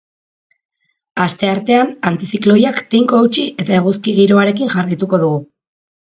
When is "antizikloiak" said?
2.11-2.81